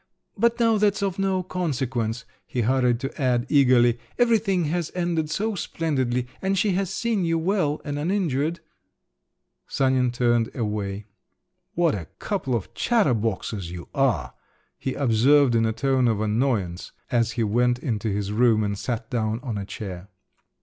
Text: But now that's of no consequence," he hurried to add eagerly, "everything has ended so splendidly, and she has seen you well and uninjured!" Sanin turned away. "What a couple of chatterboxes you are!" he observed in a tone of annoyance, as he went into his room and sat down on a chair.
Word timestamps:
But 0.35 0.59
now 0.59 0.79
that's 0.79 1.03
of 1.03 1.19
no 1.19 1.43
consequence," 1.43 2.25
he 2.47 2.61
hurried 2.61 2.99
to 3.01 3.21
add 3.21 3.45
eagerly, 3.49 3.99
"everything 4.17 4.65
has 4.65 4.91
ended 4.95 5.29
so 5.29 5.53
splendidly, 5.53 6.25
and 6.41 6.57
she 6.57 6.71
has 6.71 6.91
seen 6.91 7.23
you 7.23 7.37
well 7.37 7.79
and 7.85 7.99
uninjured!" 7.99 8.61
Sanin 9.67 10.09
turned 10.09 10.49
away. 10.55 11.05
"What 11.75 11.93
a 11.93 12.07
couple 12.17 12.55
of 12.55 12.73
chatterboxes 12.73 13.69
you 13.69 13.89
are!" 13.93 14.33
he 14.79 14.95
observed 14.95 15.53
in 15.53 15.67
a 15.67 15.71
tone 15.71 16.07
of 16.07 16.19
annoyance, 16.19 16.93
as 17.11 17.33
he 17.33 17.43
went 17.43 17.77
into 17.77 18.09
his 18.09 18.31
room 18.31 18.63
and 18.63 18.75
sat 18.75 19.07
down 19.11 19.39
on 19.43 19.55
a 19.55 19.65
chair. 19.65 20.09